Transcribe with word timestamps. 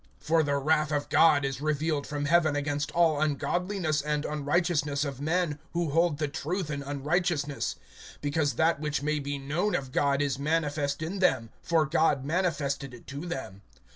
(18)For 0.25 0.43
the 0.43 0.57
wrath 0.57 0.91
of 0.91 1.09
God 1.09 1.45
is 1.45 1.61
revealed 1.61 2.07
from 2.07 2.25
heaven 2.25 2.55
against 2.55 2.89
all 2.93 3.21
ungodliness 3.21 4.01
and 4.01 4.25
unrighteousness 4.25 5.05
of 5.05 5.21
men, 5.21 5.59
who 5.73 5.91
hold 5.91 6.17
the 6.17 6.27
truth 6.27 6.71
in 6.71 6.81
unrighteousness[1:18]; 6.81 7.75
(19)because 8.23 8.55
that 8.55 8.79
which 8.79 9.03
may 9.03 9.19
be 9.19 9.37
known 9.37 9.75
of 9.75 9.91
God 9.91 10.19
is 10.19 10.39
manifest 10.39 11.03
in 11.03 11.19
them; 11.19 11.51
for 11.61 11.85
God 11.85 12.25
manifested 12.25 12.95
it 12.95 13.05
to 13.05 13.27
them. 13.27 13.61